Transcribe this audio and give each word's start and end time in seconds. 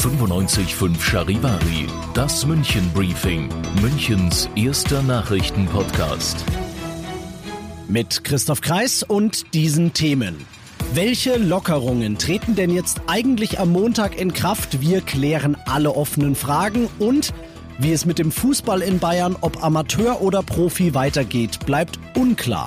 95.5 0.00 1.00
Charivari, 1.00 1.86
das 2.14 2.46
München 2.46 2.90
Briefing, 2.94 3.50
Münchens 3.82 4.48
erster 4.56 5.02
Nachrichtenpodcast. 5.02 6.44
Mit 7.88 8.24
Christoph 8.24 8.62
Kreis 8.62 9.02
und 9.02 9.52
diesen 9.52 9.92
Themen. 9.92 10.46
Welche 10.94 11.36
Lockerungen 11.36 12.16
treten 12.16 12.54
denn 12.54 12.70
jetzt 12.70 13.02
eigentlich 13.06 13.60
am 13.60 13.70
Montag 13.70 14.18
in 14.18 14.32
Kraft? 14.32 14.80
Wir 14.80 15.02
klären 15.02 15.58
alle 15.66 15.94
offenen 15.94 16.34
Fragen 16.34 16.88
und 16.98 17.34
wie 17.78 17.92
es 17.92 18.06
mit 18.06 18.18
dem 18.18 18.32
Fußball 18.32 18.80
in 18.80 18.98
Bayern, 18.98 19.36
ob 19.40 19.62
Amateur 19.62 20.22
oder 20.22 20.42
Profi 20.42 20.94
weitergeht, 20.94 21.66
bleibt 21.66 21.98
unklar. 22.16 22.66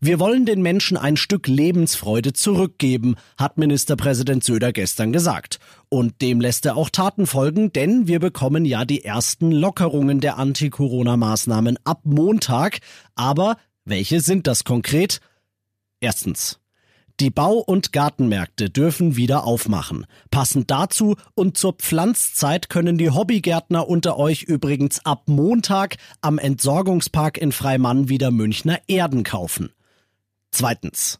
Wir 0.00 0.20
wollen 0.20 0.46
den 0.46 0.62
Menschen 0.62 0.96
ein 0.96 1.16
Stück 1.16 1.46
Lebensfreude 1.46 2.32
zurückgeben, 2.32 3.16
hat 3.36 3.58
Ministerpräsident 3.58 4.44
Söder 4.44 4.72
gestern 4.72 5.12
gesagt. 5.12 5.58
Und 5.88 6.20
dem 6.22 6.40
lässt 6.40 6.66
er 6.66 6.76
auch 6.76 6.90
Taten 6.90 7.26
folgen, 7.26 7.72
denn 7.72 8.06
wir 8.06 8.20
bekommen 8.20 8.64
ja 8.64 8.84
die 8.84 9.04
ersten 9.04 9.52
Lockerungen 9.52 10.20
der 10.20 10.38
Anti-Corona-Maßnahmen 10.38 11.78
ab 11.84 12.00
Montag. 12.04 12.78
Aber 13.14 13.56
welche 13.84 14.20
sind 14.20 14.46
das 14.46 14.64
konkret? 14.64 15.20
Erstens. 16.00 16.58
Die 17.18 17.30
Bau- 17.30 17.60
und 17.60 17.94
Gartenmärkte 17.94 18.68
dürfen 18.68 19.16
wieder 19.16 19.44
aufmachen. 19.44 20.04
Passend 20.30 20.70
dazu 20.70 21.16
und 21.34 21.56
zur 21.56 21.72
Pflanzzeit 21.72 22.68
können 22.68 22.98
die 22.98 23.08
Hobbygärtner 23.08 23.88
unter 23.88 24.18
euch 24.18 24.42
übrigens 24.42 25.02
ab 25.06 25.22
Montag 25.26 25.96
am 26.20 26.38
Entsorgungspark 26.38 27.38
in 27.38 27.52
Freimann 27.52 28.10
wieder 28.10 28.30
Münchner 28.30 28.80
Erden 28.86 29.24
kaufen. 29.24 29.72
Zweitens. 30.50 31.18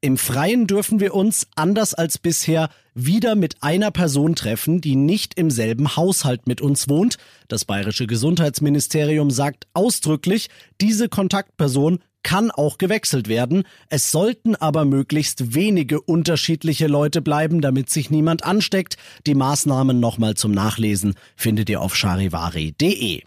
Im 0.00 0.18
Freien 0.18 0.66
dürfen 0.66 1.00
wir 1.00 1.14
uns, 1.14 1.46
anders 1.54 1.94
als 1.94 2.18
bisher, 2.18 2.68
wieder 2.94 3.34
mit 3.34 3.62
einer 3.62 3.90
Person 3.90 4.34
treffen, 4.34 4.80
die 4.80 4.94
nicht 4.94 5.38
im 5.38 5.50
selben 5.50 5.96
Haushalt 5.96 6.46
mit 6.46 6.60
uns 6.60 6.88
wohnt. 6.88 7.18
Das 7.48 7.64
bayerische 7.64 8.06
Gesundheitsministerium 8.06 9.30
sagt 9.30 9.66
ausdrücklich, 9.74 10.48
diese 10.80 11.08
Kontaktperson 11.08 12.00
kann 12.26 12.50
auch 12.50 12.76
gewechselt 12.76 13.28
werden. 13.28 13.62
Es 13.88 14.10
sollten 14.10 14.56
aber 14.56 14.84
möglichst 14.84 15.54
wenige 15.54 16.00
unterschiedliche 16.00 16.88
Leute 16.88 17.22
bleiben, 17.22 17.60
damit 17.60 17.88
sich 17.88 18.10
niemand 18.10 18.42
ansteckt. 18.42 18.96
Die 19.28 19.36
Maßnahmen 19.36 20.00
nochmal 20.00 20.34
zum 20.34 20.50
Nachlesen 20.50 21.14
findet 21.36 21.70
ihr 21.70 21.80
auf 21.80 21.94
charivari.de. 21.94 23.22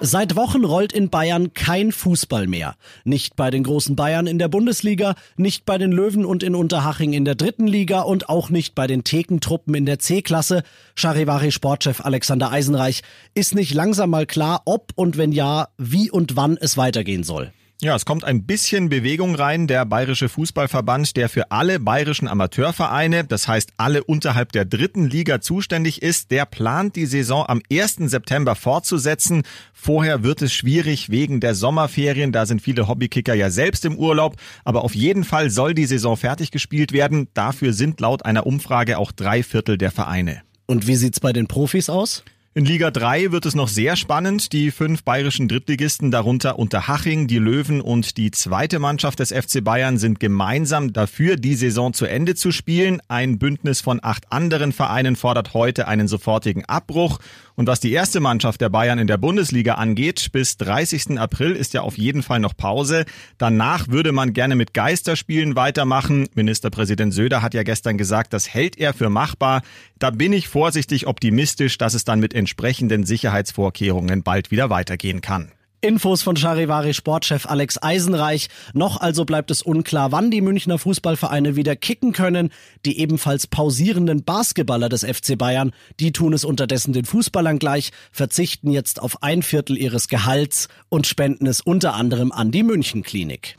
Seit 0.00 0.34
Wochen 0.34 0.64
rollt 0.64 0.92
in 0.92 1.10
Bayern 1.10 1.54
kein 1.54 1.92
Fußball 1.92 2.48
mehr. 2.48 2.74
Nicht 3.04 3.36
bei 3.36 3.52
den 3.52 3.62
großen 3.62 3.94
Bayern 3.94 4.26
in 4.26 4.40
der 4.40 4.48
Bundesliga, 4.48 5.14
nicht 5.36 5.64
bei 5.64 5.78
den 5.78 5.92
Löwen 5.92 6.24
und 6.24 6.42
in 6.42 6.56
Unterhaching 6.56 7.12
in 7.12 7.24
der 7.24 7.36
dritten 7.36 7.68
Liga 7.68 8.00
und 8.00 8.28
auch 8.28 8.50
nicht 8.50 8.74
bei 8.74 8.88
den 8.88 9.04
Thekentruppen 9.04 9.76
in 9.76 9.86
der 9.86 10.00
C-Klasse. 10.00 10.64
Charivari-Sportchef 10.96 12.04
Alexander 12.04 12.50
Eisenreich 12.50 13.02
ist 13.34 13.54
nicht 13.54 13.74
langsam 13.74 14.10
mal 14.10 14.26
klar, 14.26 14.62
ob 14.64 14.90
und 14.96 15.18
wenn 15.18 15.30
ja, 15.30 15.68
wie 15.78 16.10
und 16.10 16.34
wann 16.34 16.56
es 16.60 16.76
weitergehen 16.76 17.22
soll. 17.22 17.52
Ja, 17.80 17.94
es 17.94 18.04
kommt 18.04 18.24
ein 18.24 18.42
bisschen 18.42 18.88
Bewegung 18.88 19.36
rein. 19.36 19.68
Der 19.68 19.84
Bayerische 19.84 20.28
Fußballverband, 20.28 21.16
der 21.16 21.28
für 21.28 21.52
alle 21.52 21.78
bayerischen 21.78 22.26
Amateurvereine, 22.26 23.22
das 23.22 23.46
heißt 23.46 23.74
alle 23.76 24.02
unterhalb 24.02 24.50
der 24.50 24.64
dritten 24.64 25.08
Liga 25.08 25.40
zuständig 25.40 26.02
ist, 26.02 26.32
der 26.32 26.44
plant 26.44 26.96
die 26.96 27.06
Saison 27.06 27.46
am 27.46 27.62
1. 27.70 27.98
September 28.10 28.56
fortzusetzen. 28.56 29.44
Vorher 29.72 30.24
wird 30.24 30.42
es 30.42 30.52
schwierig 30.52 31.10
wegen 31.10 31.38
der 31.38 31.54
Sommerferien. 31.54 32.32
Da 32.32 32.46
sind 32.46 32.62
viele 32.62 32.88
Hobbykicker 32.88 33.34
ja 33.34 33.48
selbst 33.48 33.84
im 33.84 33.96
Urlaub. 33.96 34.34
Aber 34.64 34.82
auf 34.82 34.96
jeden 34.96 35.22
Fall 35.22 35.48
soll 35.48 35.72
die 35.72 35.86
Saison 35.86 36.16
fertig 36.16 36.50
gespielt 36.50 36.90
werden. 36.90 37.28
Dafür 37.32 37.72
sind 37.72 38.00
laut 38.00 38.24
einer 38.24 38.44
Umfrage 38.44 38.98
auch 38.98 39.12
drei 39.12 39.44
Viertel 39.44 39.78
der 39.78 39.92
Vereine. 39.92 40.42
Und 40.66 40.88
wie 40.88 40.96
sieht's 40.96 41.20
bei 41.20 41.32
den 41.32 41.46
Profis 41.46 41.88
aus? 41.90 42.24
In 42.58 42.64
Liga 42.64 42.90
3 42.90 43.30
wird 43.30 43.46
es 43.46 43.54
noch 43.54 43.68
sehr 43.68 43.94
spannend. 43.94 44.52
Die 44.52 44.72
fünf 44.72 45.04
bayerischen 45.04 45.46
Drittligisten, 45.46 46.10
darunter 46.10 46.58
Unterhaching, 46.58 47.28
die 47.28 47.38
Löwen 47.38 47.80
und 47.80 48.16
die 48.16 48.32
zweite 48.32 48.80
Mannschaft 48.80 49.20
des 49.20 49.30
FC 49.30 49.62
Bayern 49.62 49.96
sind 49.96 50.18
gemeinsam 50.18 50.92
dafür, 50.92 51.36
die 51.36 51.54
Saison 51.54 51.92
zu 51.92 52.04
Ende 52.04 52.34
zu 52.34 52.50
spielen. 52.50 53.00
Ein 53.06 53.38
Bündnis 53.38 53.80
von 53.80 54.00
acht 54.02 54.32
anderen 54.32 54.72
Vereinen 54.72 55.14
fordert 55.14 55.54
heute 55.54 55.86
einen 55.86 56.08
sofortigen 56.08 56.64
Abbruch. 56.64 57.20
Und 57.58 57.66
was 57.66 57.80
die 57.80 57.90
erste 57.90 58.20
Mannschaft 58.20 58.60
der 58.60 58.68
Bayern 58.68 59.00
in 59.00 59.08
der 59.08 59.16
Bundesliga 59.16 59.74
angeht, 59.74 60.28
bis 60.30 60.58
30. 60.58 61.18
April 61.18 61.56
ist 61.56 61.74
ja 61.74 61.80
auf 61.80 61.98
jeden 61.98 62.22
Fall 62.22 62.38
noch 62.38 62.56
Pause. 62.56 63.04
Danach 63.36 63.88
würde 63.88 64.12
man 64.12 64.32
gerne 64.32 64.54
mit 64.54 64.74
Geisterspielen 64.74 65.56
weitermachen. 65.56 66.28
Ministerpräsident 66.34 67.12
Söder 67.12 67.42
hat 67.42 67.54
ja 67.54 67.64
gestern 67.64 67.98
gesagt, 67.98 68.32
das 68.32 68.48
hält 68.48 68.78
er 68.78 68.94
für 68.94 69.10
machbar. 69.10 69.62
Da 69.98 70.10
bin 70.10 70.32
ich 70.32 70.46
vorsichtig 70.46 71.08
optimistisch, 71.08 71.78
dass 71.78 71.94
es 71.94 72.04
dann 72.04 72.20
mit 72.20 72.32
entsprechenden 72.32 73.04
Sicherheitsvorkehrungen 73.04 74.22
bald 74.22 74.52
wieder 74.52 74.70
weitergehen 74.70 75.20
kann. 75.20 75.50
Infos 75.80 76.22
von 76.22 76.34
Charivari 76.34 76.92
Sportchef 76.92 77.46
Alex 77.46 77.80
Eisenreich. 77.80 78.48
Noch 78.74 79.00
also 79.00 79.24
bleibt 79.24 79.52
es 79.52 79.62
unklar, 79.62 80.10
wann 80.10 80.30
die 80.30 80.40
Münchner 80.40 80.76
Fußballvereine 80.76 81.54
wieder 81.54 81.76
kicken 81.76 82.12
können. 82.12 82.50
Die 82.84 82.98
ebenfalls 82.98 83.46
pausierenden 83.46 84.24
Basketballer 84.24 84.88
des 84.88 85.04
FC 85.04 85.38
Bayern, 85.38 85.72
die 86.00 86.10
tun 86.10 86.32
es 86.32 86.44
unterdessen 86.44 86.92
den 86.92 87.04
Fußballern 87.04 87.60
gleich, 87.60 87.92
verzichten 88.10 88.70
jetzt 88.70 89.00
auf 89.00 89.22
ein 89.22 89.42
Viertel 89.42 89.78
ihres 89.78 90.08
Gehalts 90.08 90.66
und 90.88 91.06
spenden 91.06 91.46
es 91.46 91.60
unter 91.60 91.94
anderem 91.94 92.32
an 92.32 92.50
die 92.50 92.64
München 92.64 93.04
Klinik. 93.04 93.56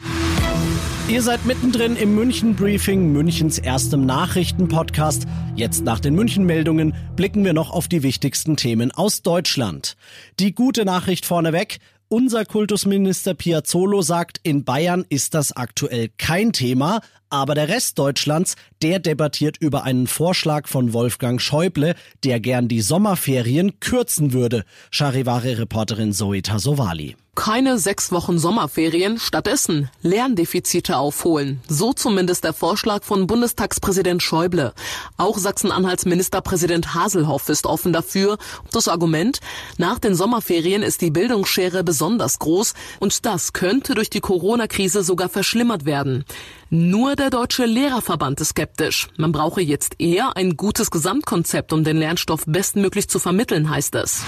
Ihr 1.10 1.24
seid 1.24 1.44
mittendrin 1.46 1.96
im 1.96 2.14
München 2.14 2.56
Briefing, 2.56 3.12
Münchens 3.12 3.58
erstem 3.58 4.06
Nachrichtenpodcast. 4.06 5.26
Jetzt 5.56 5.84
nach 5.84 6.00
den 6.00 6.14
München 6.14 6.46
Meldungen 6.46 6.94
blicken 7.16 7.44
wir 7.44 7.54
noch 7.54 7.72
auf 7.72 7.88
die 7.88 8.04
wichtigsten 8.04 8.58
Themen 8.58 8.92
aus 8.92 9.24
Deutschland. 9.24 9.96
Die 10.40 10.54
gute 10.54 10.86
Nachricht 10.86 11.26
vorneweg. 11.26 11.80
Unser 12.12 12.44
Kultusminister 12.44 13.36
Piazzolo 13.36 14.02
sagt, 14.02 14.40
in 14.42 14.64
Bayern 14.64 15.06
ist 15.10 15.36
das 15.36 15.56
aktuell 15.56 16.10
kein 16.18 16.54
Thema, 16.54 17.02
aber 17.30 17.56
der 17.56 17.68
Rest 17.68 18.00
Deutschlands, 18.00 18.56
der 18.82 19.00
debattiert 19.00 19.58
über 19.60 19.84
einen 19.84 20.08
Vorschlag 20.08 20.68
von 20.68 20.94
Wolfgang 20.94 21.42
Schäuble, 21.42 21.96
der 22.24 22.40
gern 22.40 22.68
die 22.68 22.82
Sommerferien 22.82 23.80
kürzen 23.80 24.34
würde. 24.34 24.64
Charivari-Reporterin 24.92 26.14
Zoe 26.14 26.42
Tasovali. 26.42 27.16
Keine 27.36 27.80
sechs 27.80 28.12
Wochen 28.12 28.38
Sommerferien, 28.38 29.18
stattdessen 29.18 29.90
Lerndefizite 30.02 30.98
aufholen. 30.98 31.62
So 31.70 31.94
zumindest 31.94 32.44
der 32.44 32.52
Vorschlag 32.52 33.06
von 33.06 33.28
Bundestagspräsident 33.28 34.22
Schäuble. 34.22 34.74
Auch 35.16 35.38
Sachsen-Anhalts 35.38 36.04
Ministerpräsident 36.04 36.96
Haselhoff 36.96 37.48
ist 37.48 37.66
offen 37.66 37.94
dafür. 37.94 38.38
Das 38.74 38.90
Argument, 38.90 39.40
nach 39.78 40.00
den 40.00 40.16
Sommerferien 40.16 40.84
ist 40.84 41.00
die 41.00 41.12
Bildungsschere 41.12 41.86
besonders 41.86 42.40
groß 42.40 42.74
und 43.00 43.26
das 43.26 43.54
könnte 43.54 43.96
durch 43.96 44.10
die 44.10 44.20
Corona-Krise 44.20 45.02
sogar 45.02 45.30
verschlimmert 45.30 45.86
werden. 45.86 46.26
Nur 46.72 47.16
der 47.16 47.32
Deutsche 47.32 47.66
Lehrerverband 47.66 48.40
ist 48.42 48.50
skeptisch. 48.50 49.08
Man 49.18 49.32
brauche 49.32 49.60
jetzt 49.60 49.96
eher 49.98 50.38
ein 50.38 50.56
gutes 50.56 50.92
Gesamtkonzept, 50.92 51.74
um 51.74 51.84
den 51.84 51.98
Lernstoff 51.98 52.44
bestmöglich 52.46 53.10
zu 53.10 53.18
vermitteln, 53.18 53.72
heißt 53.72 53.96
es. 53.96 54.24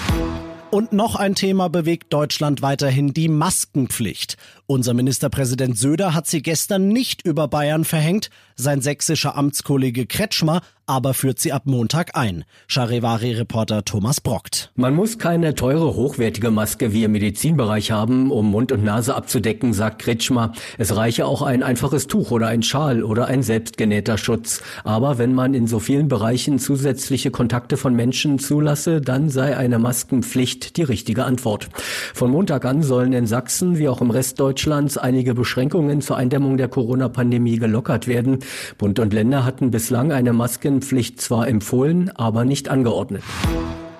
Und 0.72 0.91
noch 0.91 1.16
ein 1.16 1.35
Thema 1.35 1.68
bewegt 1.68 2.12
Deutschland 2.13 2.63
weiterhin, 2.63 3.13
die 3.13 3.28
Maskenpflicht. 3.28 4.38
Unser 4.66 4.96
Ministerpräsident 4.96 5.78
Söder 5.78 6.16
hat 6.16 6.25
sie 6.25 6.41
gestern 6.41 6.88
nicht 6.88 7.24
über 7.28 7.47
Bayern 7.47 7.86
verhängt, 7.86 8.31
sein 8.56 8.81
sächsischer 8.81 9.36
Amtskollege 9.36 10.07
Kretschmer 10.07 10.62
aber 10.91 11.13
führt 11.13 11.39
sie 11.39 11.53
ab 11.53 11.63
Montag 11.67 12.17
ein. 12.17 12.43
Charivari-Reporter 12.67 13.85
Thomas 13.85 14.19
Brockt. 14.19 14.71
Man 14.75 14.93
muss 14.93 15.17
keine 15.17 15.55
teure, 15.55 15.95
hochwertige 15.95 16.51
Maske 16.51 16.91
wie 16.91 17.05
im 17.05 17.13
Medizinbereich 17.13 17.91
haben, 17.91 18.29
um 18.29 18.51
Mund 18.51 18.73
und 18.73 18.83
Nase 18.83 19.15
abzudecken, 19.15 19.71
sagt 19.71 20.01
Kretschmer. 20.01 20.51
Es 20.77 20.93
reiche 20.93 21.25
auch 21.27 21.43
ein 21.43 21.63
einfaches 21.63 22.07
Tuch 22.07 22.31
oder 22.31 22.47
ein 22.47 22.61
Schal 22.61 23.05
oder 23.05 23.27
ein 23.27 23.41
selbstgenähter 23.41 24.17
Schutz. 24.17 24.61
Aber 24.83 25.17
wenn 25.17 25.33
man 25.33 25.53
in 25.53 25.65
so 25.65 25.79
vielen 25.79 26.09
Bereichen 26.09 26.59
zusätzliche 26.59 27.31
Kontakte 27.31 27.77
von 27.77 27.95
Menschen 27.95 28.38
zulasse, 28.38 28.99
dann 28.99 29.29
sei 29.29 29.55
eine 29.55 29.79
Maskenpflicht 29.79 30.75
die 30.75 30.83
richtige 30.83 31.23
Antwort. 31.23 31.69
Von 32.13 32.31
Montag 32.31 32.65
an 32.65 32.83
sollen 32.83 33.13
in 33.13 33.27
Sachsen 33.27 33.77
wie 33.77 33.88
auch 33.88 34.01
im 34.01 34.11
Rest 34.11 34.41
Deutschlands 34.41 34.97
einige 34.97 35.35
Beschränkungen 35.35 36.01
zur 36.01 36.17
Eindämmung 36.17 36.57
der 36.57 36.67
Corona-Pandemie 36.67 37.59
gelockert 37.59 38.07
werden. 38.07 38.39
Bund 38.77 38.99
und 38.99 39.13
Länder 39.13 39.45
hatten 39.45 39.71
bislang 39.71 40.11
eine 40.11 40.33
Maskenpflicht 40.81 41.22
zwar 41.22 41.48
empfohlen, 41.48 42.10
aber 42.16 42.44
nicht 42.44 42.68
angeordnet. 42.68 43.24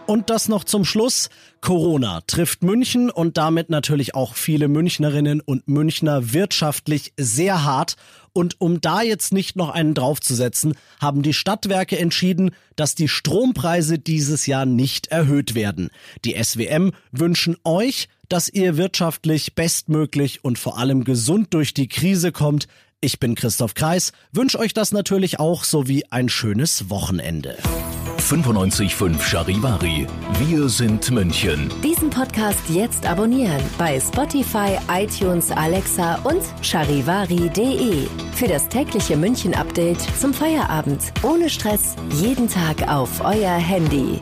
Und 0.08 0.30
das 0.30 0.50
noch 0.50 0.64
zum 0.64 0.84
Schluss. 0.84 1.30
Corona 1.62 2.22
trifft 2.28 2.64
München 2.64 3.10
und 3.12 3.38
damit 3.38 3.70
natürlich 3.70 4.16
auch 4.16 4.36
viele 4.36 4.68
Münchnerinnen 4.68 5.42
und 5.42 5.68
Münchner 5.68 6.34
wirtschaftlich 6.34 7.14
sehr 7.18 7.64
hart. 7.64 7.96
Und 8.34 8.60
um 8.60 8.82
da 8.82 9.04
jetzt 9.04 9.32
nicht 9.32 9.56
noch 9.56 9.70
einen 9.70 9.94
draufzusetzen, 9.94 10.74
haben 11.00 11.22
die 11.22 11.34
Stadtwerke 11.34 11.98
entschieden, 11.98 12.52
dass 12.76 12.96
die 12.96 13.08
Strompreise 13.08 14.00
dieses 14.00 14.48
Jahr 14.48 14.66
nicht 14.66 15.08
erhöht 15.08 15.54
werden. 15.54 15.92
Die 16.26 16.36
SWM 16.42 16.92
wünschen 17.12 17.58
euch, 17.64 18.10
dass 18.28 18.50
ihr 18.50 18.76
wirtschaftlich 18.78 19.54
bestmöglich 19.54 20.44
und 20.44 20.58
vor 20.58 20.78
allem 20.78 21.04
gesund 21.04 21.54
durch 21.54 21.74
die 21.74 21.88
Krise 21.88 22.32
kommt. 22.32 22.68
Ich 23.04 23.20
bin 23.20 23.34
Christoph 23.34 23.74
Kreis, 23.74 24.12
wünsche 24.32 24.60
euch 24.60 24.76
das 24.76 24.92
natürlich 24.92 25.40
auch 25.40 25.64
sowie 25.64 26.06
ein 26.12 26.30
schönes 26.30 26.92
Wochenende. 26.92 27.58
95.5 28.20 29.20
Charivari. 29.20 30.06
Wir 30.38 30.70
sind 30.70 31.10
München. 31.10 31.74
Diesen 31.84 32.12
Podcast 32.12 32.60
jetzt 32.70 33.08
abonnieren 33.08 33.60
bei 33.80 34.00
Spotify, 34.00 34.78
iTunes, 34.88 35.50
Alexa 35.50 36.20
und 36.24 36.44
charivari.de. 36.62 38.06
Für 38.36 38.48
das 38.48 38.70
tägliche 38.70 39.18
München-Update 39.18 40.02
zum 40.20 40.32
Feierabend. 40.32 41.02
Ohne 41.24 41.50
Stress. 41.50 41.96
Jeden 42.22 42.48
Tag 42.48 42.88
auf 42.88 43.22
euer 43.22 43.56
Handy. 43.56 44.22